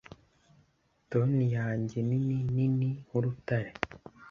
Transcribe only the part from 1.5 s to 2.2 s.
yanjye